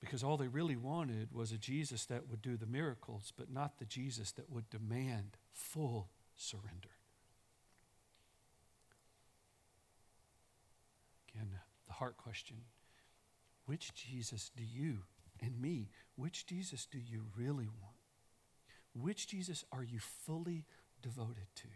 [0.00, 3.78] Because all they really wanted was a Jesus that would do the miracles, but not
[3.78, 6.90] the Jesus that would demand full surrender.
[11.32, 11.50] Again,
[11.86, 12.56] the heart question
[13.64, 14.98] which Jesus do you
[15.40, 17.94] and me, which Jesus do you really want?
[18.92, 20.66] Which Jesus are you fully
[21.00, 21.68] devoted to?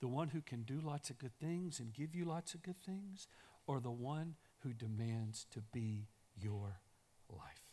[0.00, 2.76] The one who can do lots of good things and give you lots of good
[2.76, 3.28] things,
[3.66, 6.08] or the one who demands to be
[6.40, 6.80] your
[7.30, 7.66] life?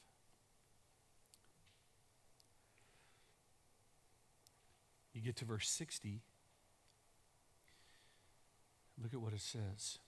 [5.14, 6.22] You get to verse 60.
[9.02, 10.00] Look at what it says.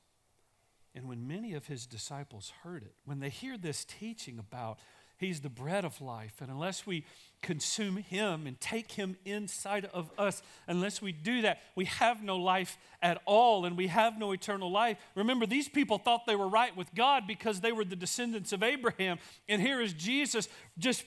[0.96, 4.80] And when many of his disciples heard it, when they hear this teaching about
[5.18, 6.36] He's the bread of life.
[6.42, 7.06] And unless we
[7.42, 12.38] consume Him and take Him inside of us, unless we do that, we have no
[12.38, 14.98] life at all and we have no eternal life.
[15.16, 18.64] Remember, these people thought they were right with God because they were the descendants of
[18.64, 19.20] Abraham.
[19.48, 21.06] And here is Jesus just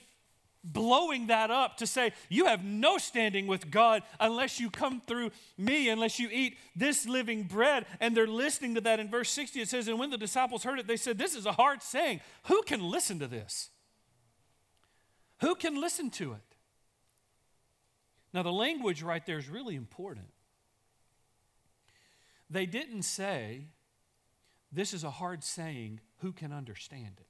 [0.63, 5.31] blowing that up to say, You have no standing with God unless you come through
[5.57, 7.85] me, unless you eat this living bread.
[7.99, 9.61] And they're listening to that in verse 60.
[9.61, 12.21] It says, And when the disciples heard it, they said, This is a hard saying.
[12.45, 13.69] Who can listen to this?
[15.41, 16.55] Who can listen to it?
[18.33, 20.27] Now, the language right there is really important.
[22.49, 23.67] They didn't say,
[24.71, 27.27] This is a hard saying, who can understand it?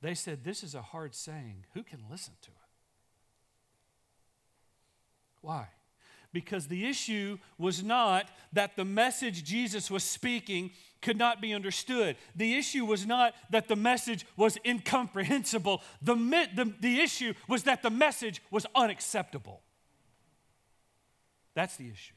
[0.00, 2.54] They said, This is a hard saying, who can listen to it?
[5.40, 5.68] Why?
[6.32, 12.16] Because the issue was not that the message Jesus was speaking could not be understood.
[12.34, 15.82] The issue was not that the message was incomprehensible.
[16.02, 19.62] The, the, the issue was that the message was unacceptable.
[21.54, 22.14] That's the issue.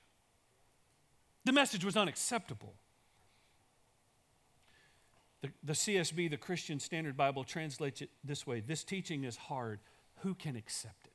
[1.46, 2.76] The message was unacceptable.
[5.42, 9.80] The, the CSB, the Christian Standard Bible, translates it this way This teaching is hard.
[10.18, 11.11] Who can accept it?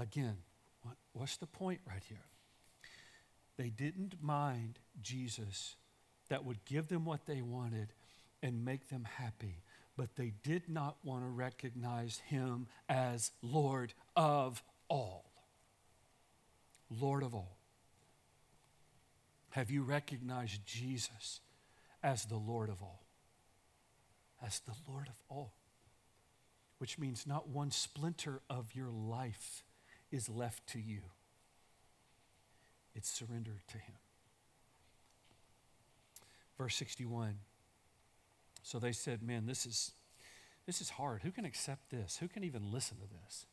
[0.00, 0.36] Again,
[0.82, 2.24] what, what's the point right here?
[3.56, 5.76] They didn't mind Jesus
[6.28, 7.92] that would give them what they wanted
[8.42, 9.62] and make them happy,
[9.96, 15.24] but they did not want to recognize him as Lord of all.
[16.88, 17.56] Lord of all.
[19.50, 21.40] Have you recognized Jesus
[22.02, 23.02] as the Lord of all.
[24.44, 25.54] As the Lord of all.
[26.78, 29.64] Which means not one splinter of your life
[30.10, 31.00] is left to you,
[32.94, 33.96] it's surrendered to Him.
[36.56, 37.38] Verse 61.
[38.62, 39.92] So they said, Man, this is,
[40.66, 41.22] this is hard.
[41.22, 42.18] Who can accept this?
[42.18, 43.46] Who can even listen to this?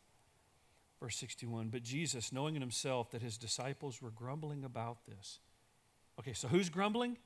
[0.99, 5.39] Verse 61 But Jesus, knowing in himself that his disciples were grumbling about this.
[6.19, 7.17] Okay, so who's grumbling?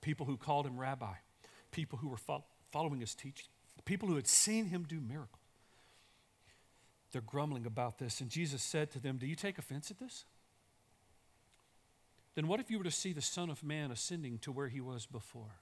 [0.00, 1.14] People who called him rabbi,
[1.70, 3.46] people who were fo- following his teaching,
[3.84, 5.41] people who had seen him do miracles.
[7.12, 8.20] They're grumbling about this.
[8.20, 10.24] And Jesus said to them, Do you take offense at this?
[12.34, 14.80] Then what if you were to see the Son of Man ascending to where he
[14.80, 15.60] was before?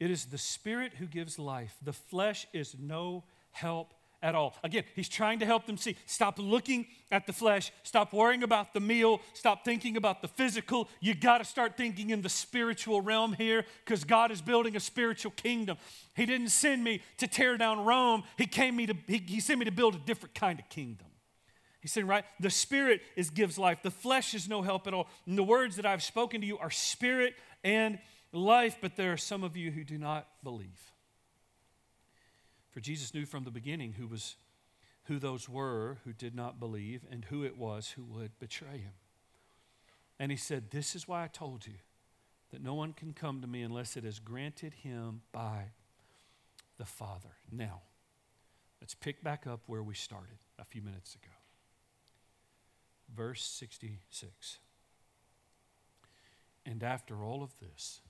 [0.00, 1.76] It is the Spirit who gives life.
[1.80, 4.56] The flesh is no help at all.
[4.64, 5.96] Again, he's trying to help them see.
[6.06, 7.70] Stop looking at the flesh.
[7.82, 9.20] Stop worrying about the meal.
[9.34, 10.88] Stop thinking about the physical.
[11.00, 14.80] You got to start thinking in the spiritual realm here because God is building a
[14.80, 15.76] spiritual kingdom.
[16.16, 18.22] He didn't send me to tear down Rome.
[18.38, 21.06] He came me to he, he sent me to build a different kind of kingdom.
[21.82, 22.24] He's saying, right?
[22.40, 23.82] The spirit is gives life.
[23.82, 25.06] The flesh is no help at all.
[25.26, 27.98] And the words that I've spoken to you are spirit and
[28.32, 30.93] life, but there are some of you who do not believe.
[32.74, 34.36] For Jesus knew from the beginning who was
[35.04, 38.94] who those were who did not believe and who it was who would betray him.
[40.18, 41.74] And he said, This is why I told you
[42.50, 45.70] that no one can come to me unless it is granted him by
[46.76, 47.36] the Father.
[47.50, 47.82] Now,
[48.80, 51.30] let's pick back up where we started a few minutes ago
[53.14, 54.58] verse 66.
[56.66, 58.00] And after all of this,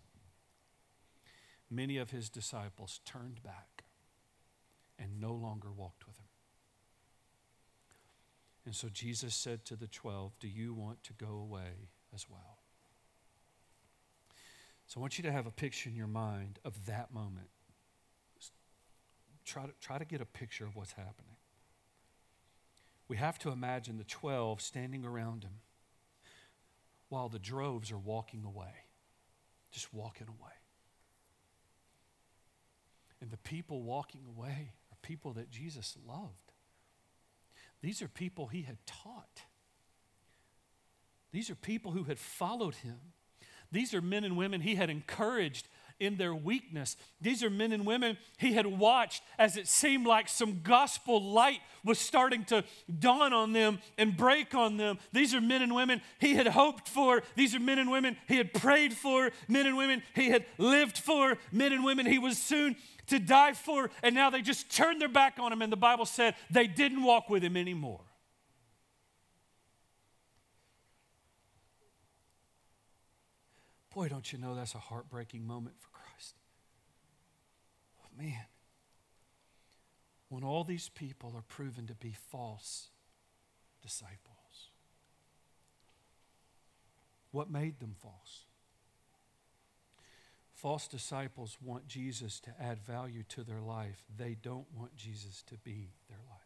[1.71, 3.84] many of his disciples turned back
[4.99, 6.25] and no longer walked with him.
[8.67, 12.59] And so Jesus said to the twelve, Do you want to go away as well?
[14.87, 17.49] So I want you to have a picture in your mind of that moment.
[19.45, 21.37] Try to, try to get a picture of what's happening
[23.09, 25.61] we have to imagine the 12 standing around him
[27.09, 28.87] while the droves are walking away,
[29.71, 30.53] just walking away.
[33.21, 34.73] And the people walking away
[35.05, 36.53] people that Jesus loved.
[37.83, 39.43] These are people he had taught.
[41.31, 42.99] These are people who had followed him.
[43.71, 45.69] These are men and women he had encouraged
[46.01, 46.97] in their weakness.
[47.21, 51.61] These are men and women he had watched as it seemed like some gospel light
[51.85, 52.65] was starting to
[52.99, 54.99] dawn on them and break on them.
[55.13, 57.23] These are men and women he had hoped for.
[57.37, 60.99] These are men and women he had prayed for, men and women he had lived
[60.99, 62.77] for, men and women he was soon
[63.09, 63.91] to die for.
[64.03, 67.03] And now they just turned their back on him, and the Bible said they didn't
[67.03, 68.05] walk with him anymore.
[73.95, 76.35] Boy, don't you know that's a heartbreaking moment for Christ?
[78.03, 78.47] Oh, man,
[80.29, 82.89] when all these people are proven to be false
[83.83, 84.71] disciples,
[87.31, 88.47] what made them false?
[90.65, 94.03] False disciples want Jesus to add value to their life.
[94.17, 96.41] They don't want Jesus to be their life.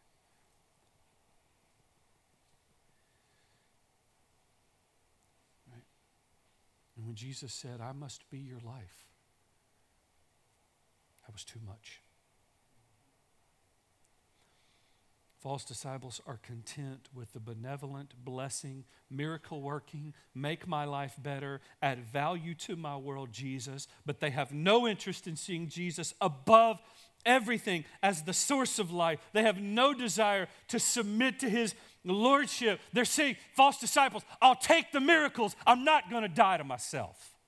[6.97, 9.07] And when Jesus said, I must be your life,
[11.25, 12.01] that was too much.
[15.39, 22.05] False disciples are content with the benevolent, blessing, miracle working, make my life better, add
[22.05, 26.81] value to my world, Jesus, but they have no interest in seeing Jesus above
[27.25, 29.19] everything as the source of life.
[29.31, 31.73] They have no desire to submit to his
[32.03, 32.81] lordship.
[32.91, 35.55] They're saying, false disciples, I'll take the miracles.
[35.65, 37.38] I'm not going to die to myself.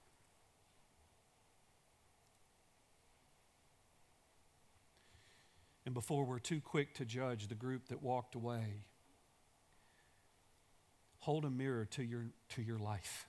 [6.01, 8.85] Before we're too quick to judge the group that walked away,
[11.19, 13.27] hold a mirror to your, to your life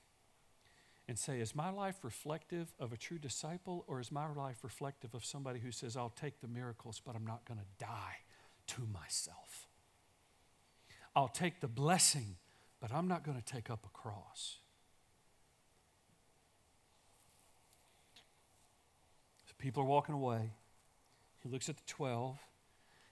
[1.06, 5.12] and say, Is my life reflective of a true disciple, or is my life reflective
[5.12, 8.20] of somebody who says, I'll take the miracles, but I'm not going to die
[8.68, 9.68] to myself?
[11.14, 12.36] I'll take the blessing,
[12.80, 14.56] but I'm not going to take up a cross.
[19.44, 20.52] So people are walking away.
[21.42, 22.38] He looks at the 12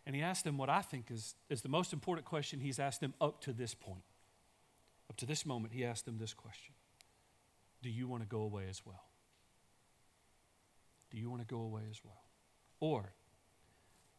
[0.07, 3.01] and he asked them what I think is, is the most important question he's asked
[3.01, 4.03] them up to this point.
[5.09, 6.75] Up to this moment, he asked them this question
[7.83, 9.05] Do you want to go away as well?
[11.11, 12.23] Do you want to go away as well?
[12.79, 13.13] Or,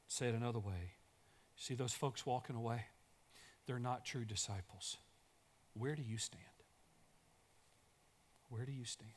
[0.08, 0.94] say it another way,
[1.56, 2.86] see those folks walking away?
[3.66, 4.98] They're not true disciples.
[5.74, 6.44] Where do you stand?
[8.50, 9.12] Where do you stand?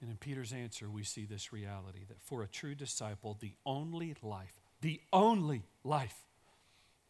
[0.00, 4.14] And in Peter's answer, we see this reality that for a true disciple, the only
[4.22, 6.24] life, the only life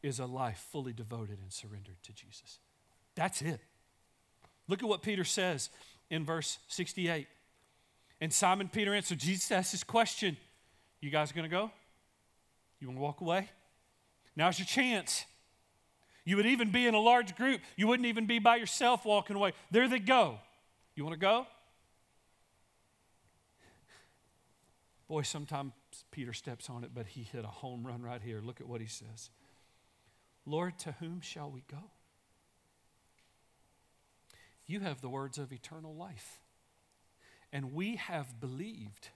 [0.03, 2.61] is a life fully devoted and surrendered to Jesus.
[3.14, 3.61] That's it.
[4.68, 5.70] Look at what Peter says
[6.11, 7.26] in verse 68.
[8.20, 10.36] And Simon Peter answered, Jesus asked this question
[11.01, 11.70] You guys to go?
[12.80, 13.49] You want to walk away?
[14.36, 15.24] Now's your chance.
[16.24, 17.61] You would even be in a large group.
[17.76, 19.53] You wouldn't even be by yourself walking away.
[19.70, 20.39] There they go.
[20.95, 21.47] You want to go?
[25.09, 25.73] Boy, sometimes
[26.11, 28.41] Peter steps on it, but he hit a home run right here.
[28.43, 29.31] Look at what he says
[30.45, 31.91] Lord, to whom shall we go?
[34.67, 36.39] You have the words of eternal life.
[37.53, 39.09] And we have believed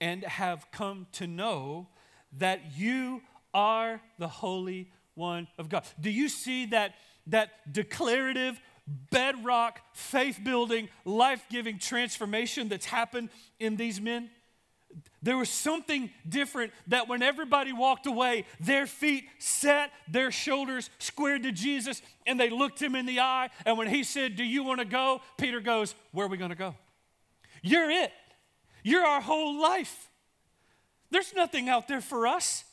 [0.00, 1.88] and have come to know
[2.38, 5.84] that you are the Holy One of God.
[6.00, 6.94] Do you see that,
[7.26, 8.60] that declarative,
[9.10, 14.30] bedrock, faith building, life giving transformation that's happened in these men?
[15.22, 21.42] There was something different that when everybody walked away, their feet set, their shoulders squared
[21.42, 23.50] to Jesus, and they looked him in the eye.
[23.66, 25.20] And when he said, Do you want to go?
[25.36, 26.76] Peter goes, Where are we going to go?
[27.62, 28.12] You're it.
[28.84, 30.08] You're our whole life.
[31.10, 32.64] There's nothing out there for us.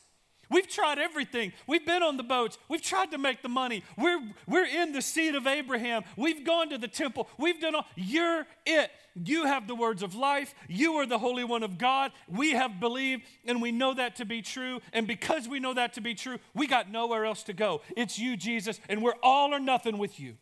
[0.48, 1.52] We've tried everything.
[1.66, 2.58] We've been on the boats.
[2.68, 3.82] We've tried to make the money.
[3.98, 6.04] We're, we're in the seed of Abraham.
[6.16, 7.28] We've gone to the temple.
[7.36, 7.86] We've done all.
[7.96, 8.90] You're it.
[9.24, 10.54] You have the words of life.
[10.68, 12.12] You are the Holy One of God.
[12.28, 14.80] We have believed, and we know that to be true.
[14.92, 17.80] And because we know that to be true, we got nowhere else to go.
[17.96, 20.36] It's you, Jesus, and we're all or nothing with you.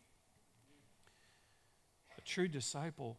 [2.17, 3.17] A true disciple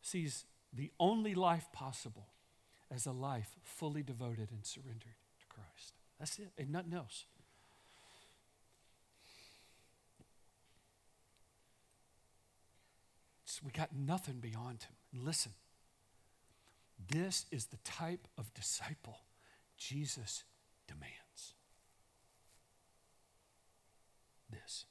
[0.00, 2.28] sees the only life possible
[2.94, 5.16] as a life fully devoted and surrendered.
[5.40, 5.94] To Christ.
[6.18, 7.24] That's it, and nothing else.
[13.62, 14.94] We got nothing beyond him.
[15.12, 15.52] And listen,
[17.08, 19.20] this is the type of disciple
[19.76, 20.44] Jesus
[20.86, 21.54] demands.
[24.50, 24.86] This.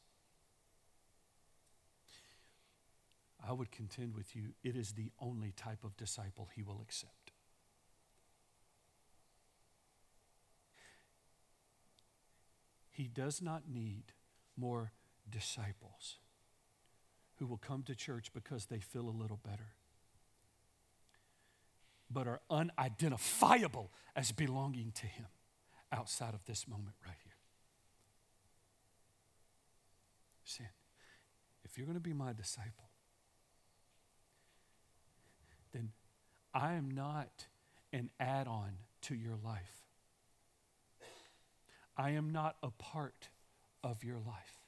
[3.45, 7.31] I would contend with you, it is the only type of disciple he will accept.
[12.89, 14.13] He does not need
[14.55, 14.91] more
[15.29, 16.19] disciples
[17.43, 19.73] who will come to church because they feel a little better,
[22.09, 25.25] but are unidentifiable as belonging to Him
[25.91, 27.33] outside of this moment right here.
[30.45, 30.69] Sin.
[31.65, 32.89] If you're going to be my disciple,
[35.73, 35.91] then
[36.53, 37.47] I am not
[37.91, 38.69] an add on
[39.01, 39.81] to your life.
[41.97, 43.27] I am not a part
[43.83, 44.62] of your life.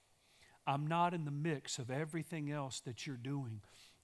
[0.67, 3.61] I'm not in the mix of everything else that you're doing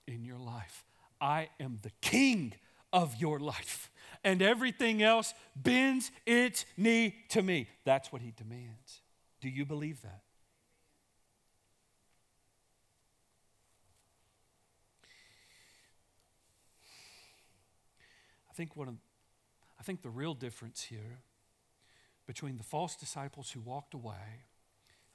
[0.08, 0.86] in your life.
[1.20, 2.54] I am the king
[2.94, 3.90] of your life.
[4.24, 7.68] And everything else bends its knee to me.
[7.86, 9.02] That's what he demands.
[9.40, 10.22] Do you believe that?
[18.50, 18.96] I think one of,
[19.80, 21.22] I think the real difference here
[22.28, 24.46] between the false disciples who walked away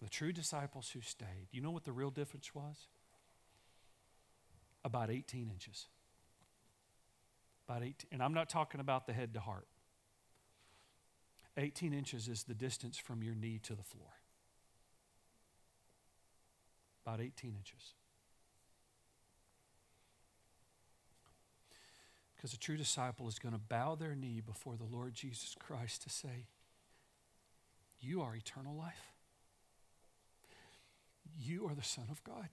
[0.03, 2.89] the true disciples who stayed, you know what the real difference was?
[4.85, 5.87] About 18 inches.
[7.69, 9.67] About 18, and I'm not talking about the head to heart.
[11.57, 14.11] 18 inches is the distance from your knee to the floor.
[17.05, 17.95] About 18 inches.
[22.37, 26.03] Because a true disciple is going to bow their knee before the Lord Jesus Christ
[26.03, 26.47] to say,
[27.99, 29.16] you are eternal life.
[31.39, 32.49] You are the Son of God.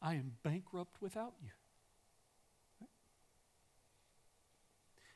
[0.00, 1.50] I am bankrupt without you.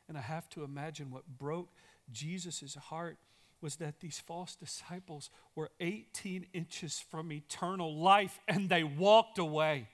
[0.08, 1.70] And I have to imagine what broke
[2.10, 3.18] Jesus' heart
[3.60, 9.88] was that these false disciples were 18 inches from eternal life and they walked away.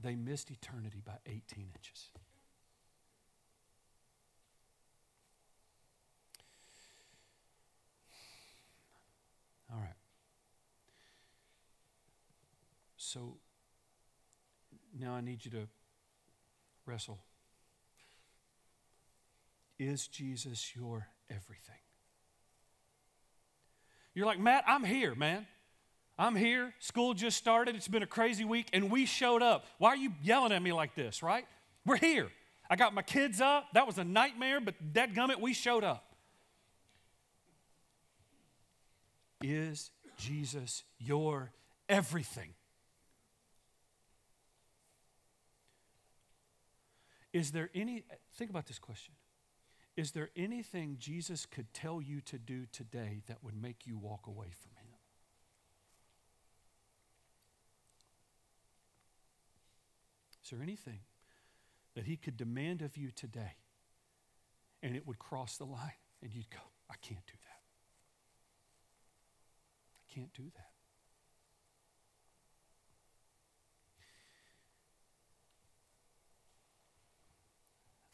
[0.00, 2.10] they missed eternity by 18 inches.
[13.18, 13.34] So
[14.96, 15.66] now I need you to
[16.86, 17.18] wrestle.
[19.76, 21.74] Is Jesus your everything?
[24.14, 25.46] You're like, Matt, I'm here, man.
[26.16, 26.74] I'm here.
[26.78, 27.74] School just started.
[27.74, 29.66] It's been a crazy week, and we showed up.
[29.78, 31.44] Why are you yelling at me like this, right?
[31.84, 32.28] We're here.
[32.70, 33.66] I got my kids up.
[33.74, 36.04] That was a nightmare, but dadgummit, we showed up.
[39.42, 41.50] Is Jesus your
[41.88, 42.50] everything?
[47.38, 48.02] Is there any,
[48.34, 49.14] think about this question.
[49.96, 54.26] Is there anything Jesus could tell you to do today that would make you walk
[54.26, 54.88] away from him?
[60.42, 60.98] Is there anything
[61.94, 63.52] that he could demand of you today
[64.82, 66.58] and it would cross the line and you'd go,
[66.90, 67.60] I can't do that?
[70.02, 70.67] I can't do that.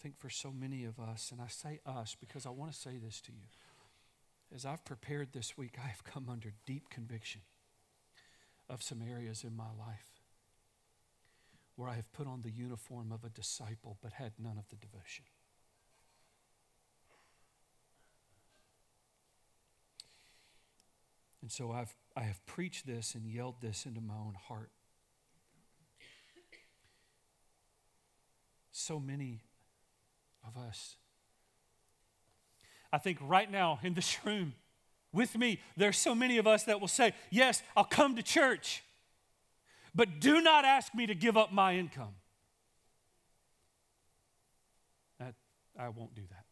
[0.04, 2.98] Think for so many of us, and I say us because I want to say
[3.02, 3.48] this to you.
[4.54, 7.40] As I've prepared this week, I have come under deep conviction
[8.68, 10.20] of some areas in my life
[11.76, 14.76] where I have put on the uniform of a disciple but had none of the
[14.76, 15.24] devotion.
[21.40, 24.70] And so I've, I have preached this and yelled this into my own heart.
[28.70, 29.40] So many
[30.46, 30.96] of us.
[32.92, 34.54] I think right now in this room
[35.12, 38.82] with me, there's so many of us that will say, Yes, I'll come to church.
[39.94, 42.16] But do not ask me to give up my income.
[45.20, 45.34] That,
[45.78, 46.44] I won't do that.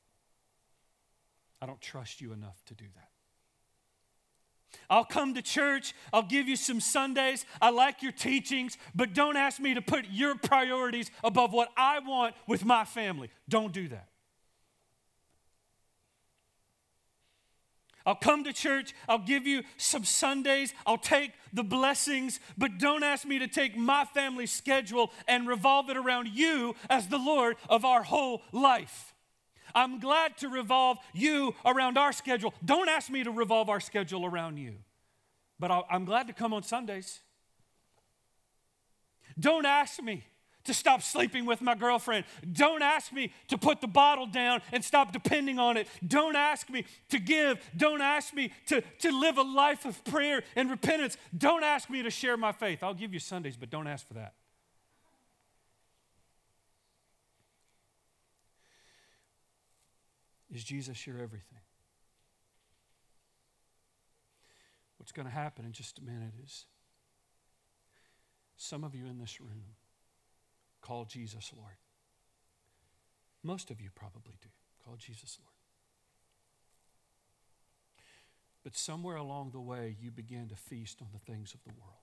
[1.61, 3.12] I don't trust you enough to do that.
[4.89, 5.95] I'll come to church.
[6.13, 7.47] I'll give you some Sundays.
[7.61, 12.01] I like your teachings, but don't ask me to put your priorities above what I
[12.01, 13.31] want with my family.
[13.49, 14.09] Don't do that.
[18.05, 23.05] I'll come to church, I'll give you some Sundays, I'll take the blessings, but don't
[23.05, 27.57] ask me to take my family schedule and revolve it around you as the Lord
[27.69, 29.12] of our whole life.
[29.75, 32.55] I'm glad to revolve you around our schedule.
[32.65, 34.77] Don't ask me to revolve our schedule around you,
[35.59, 37.21] but i am glad to come on Sundays.
[39.39, 40.25] Don't ask me
[40.65, 42.25] to stop sleeping with my girlfriend.
[42.53, 45.89] Don't ask me to put the bottle down and stop depending on it.
[46.07, 47.59] Don't ask me to give.
[47.77, 51.17] Don't ask me to, to live a life of prayer and repentance.
[51.37, 52.83] Don't ask me to share my faith.
[52.83, 54.35] I'll give you Sundays, but don't ask for that.
[60.53, 61.61] Is Jesus your everything?
[64.99, 66.67] What's going to happen in just a minute is
[68.57, 69.75] some of you in this room
[70.83, 71.77] Call Jesus Lord.
[73.45, 74.49] Most of you probably do.
[74.85, 75.53] Call Jesus Lord.
[78.65, 81.95] But somewhere along the way, you began to feast on the things of the world.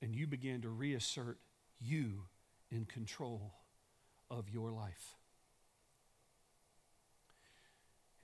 [0.00, 1.38] And you began to reassert
[1.80, 2.24] you
[2.70, 3.52] in control
[4.30, 5.16] of your life.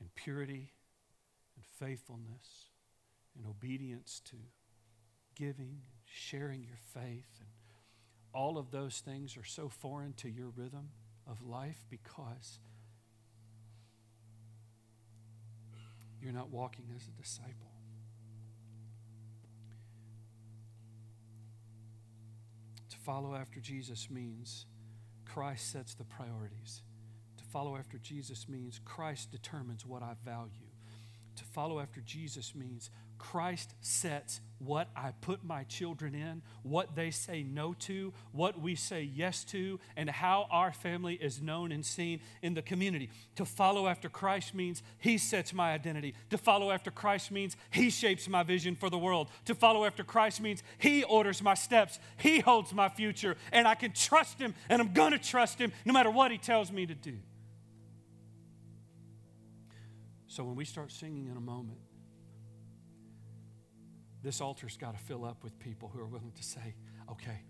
[0.01, 0.73] And purity
[1.57, 2.71] and faithfulness
[3.37, 4.37] and obedience to
[5.35, 7.49] giving, sharing your faith, and
[8.33, 10.91] all of those things are so foreign to your rhythm
[11.27, 12.59] of life because
[16.21, 17.73] you're not walking as a disciple.
[22.91, 24.67] To follow after Jesus means
[25.27, 26.83] Christ sets the priorities.
[27.39, 30.71] To follow after Jesus means Christ determines what I value.
[31.37, 37.11] To follow after Jesus means Christ sets what I put my children in, what they
[37.11, 41.85] say no to, what we say yes to, and how our family is known and
[41.85, 43.11] seen in the community.
[43.37, 46.15] To follow after Christ means He sets my identity.
[46.31, 49.29] To follow after Christ means He shapes my vision for the world.
[49.45, 53.75] To follow after Christ means He orders my steps, He holds my future, and I
[53.75, 56.95] can trust Him, and I'm gonna trust Him no matter what He tells me to
[56.95, 57.19] do.
[60.29, 61.79] So when we start singing in a moment,
[64.27, 66.75] this altar's got to fill up with people who are willing to say,
[67.09, 67.43] okay,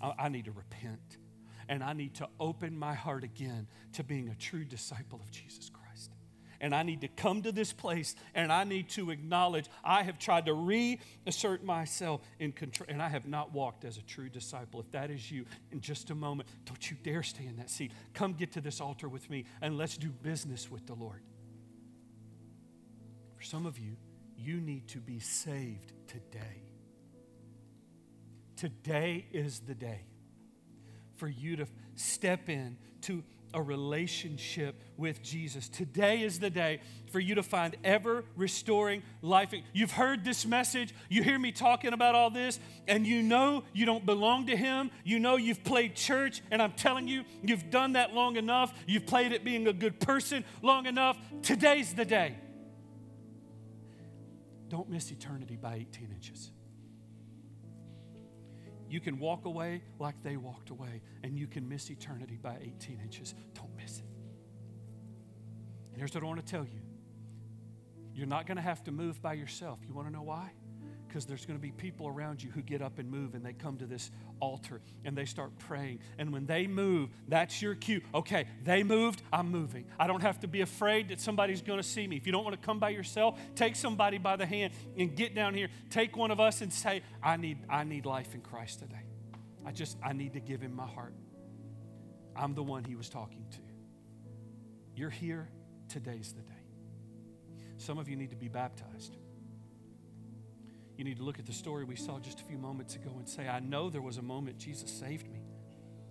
[0.00, 1.18] I, I need to repent
[1.68, 5.70] and I need to open my heart again to being a true disciple of Jesus
[5.70, 6.12] Christ.
[6.62, 10.18] And I need to come to this place and I need to acknowledge I have
[10.18, 14.80] tried to reassert myself in control and I have not walked as a true disciple.
[14.80, 17.92] If that is you, in just a moment, don't you dare stay in that seat.
[18.14, 21.22] Come get to this altar with me and let's do business with the Lord.
[23.36, 23.96] For some of you,
[24.40, 26.62] you need to be saved today.
[28.56, 30.04] Today is the day
[31.16, 33.22] for you to step in to
[33.52, 35.68] a relationship with Jesus.
[35.68, 36.80] Today is the day
[37.10, 39.52] for you to find ever restoring life.
[39.72, 43.86] You've heard this message, you hear me talking about all this, and you know you
[43.86, 44.90] don't belong to Him.
[45.04, 48.72] You know you've played church, and I'm telling you, you've done that long enough.
[48.86, 51.18] You've played it being a good person long enough.
[51.42, 52.36] Today's the day.
[54.70, 56.52] Don't miss eternity by 18 inches.
[58.88, 63.00] You can walk away like they walked away, and you can miss eternity by 18
[63.02, 63.34] inches.
[63.52, 64.04] Don't miss it.
[65.90, 66.80] And here's what I want to tell you
[68.14, 69.80] you're not going to have to move by yourself.
[69.86, 70.52] You want to know why?
[71.10, 73.52] Because there's going to be people around you who get up and move and they
[73.52, 75.98] come to this altar and they start praying.
[76.18, 78.00] And when they move, that's your cue.
[78.14, 79.86] Okay, they moved, I'm moving.
[79.98, 82.16] I don't have to be afraid that somebody's going to see me.
[82.16, 85.34] If you don't want to come by yourself, take somebody by the hand and get
[85.34, 85.68] down here.
[85.90, 89.02] Take one of us and say, I need, I need life in Christ today.
[89.66, 91.14] I just, I need to give him my heart.
[92.36, 93.58] I'm the one he was talking to.
[94.94, 95.48] You're here,
[95.88, 96.54] today's the day.
[97.78, 99.16] Some of you need to be baptized
[101.00, 103.26] you need to look at the story we saw just a few moments ago and
[103.26, 105.40] say, I know there was a moment Jesus saved me,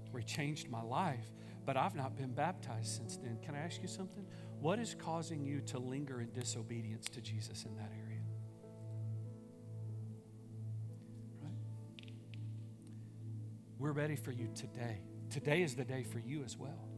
[0.10, 1.30] where He changed my life,
[1.64, 3.38] but I've not been baptized since then.
[3.44, 4.26] Can I ask you something?
[4.60, 8.22] What is causing you to linger in disobedience to Jesus in that area?
[11.44, 11.54] Right?
[13.78, 15.02] We're ready for you today.
[15.30, 16.90] Today is the day for you as well.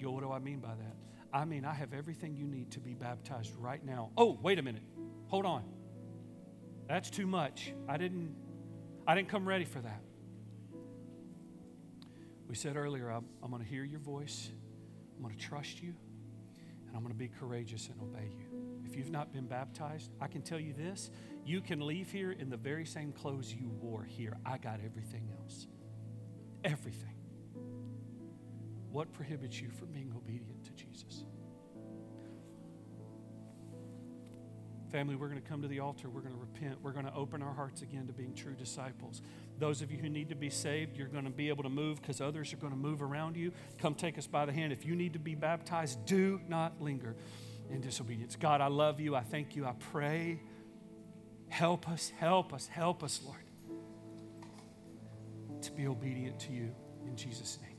[0.00, 0.96] Know, what do I mean by that?
[1.34, 4.10] I mean, I have everything you need to be baptized right now.
[4.16, 4.84] Oh, wait a minute.
[5.28, 5.64] Hold on.
[6.88, 7.72] That's too much.
[7.88, 8.34] I didn't
[9.06, 10.00] I didn't come ready for that.
[12.48, 14.50] We said earlier, I'm, I'm going to hear your voice.
[15.16, 15.94] I'm going to trust you.
[16.86, 18.46] And I'm going to be courageous and obey you.
[18.84, 21.10] If you've not been baptized, I can tell you this
[21.44, 24.38] you can leave here in the very same clothes you wore here.
[24.46, 25.66] I got everything else.
[26.62, 27.16] Everything.
[28.90, 31.24] What prohibits you from being obedient to Jesus?
[34.94, 36.08] Family, we're going to come to the altar.
[36.08, 36.78] We're going to repent.
[36.80, 39.22] We're going to open our hearts again to being true disciples.
[39.58, 42.00] Those of you who need to be saved, you're going to be able to move
[42.00, 43.50] because others are going to move around you.
[43.78, 44.72] Come take us by the hand.
[44.72, 47.16] If you need to be baptized, do not linger
[47.72, 48.36] in disobedience.
[48.36, 49.16] God, I love you.
[49.16, 49.66] I thank you.
[49.66, 50.40] I pray.
[51.48, 53.36] Help us, help us, help us, Lord,
[55.62, 56.72] to be obedient to you
[57.04, 57.73] in Jesus' name.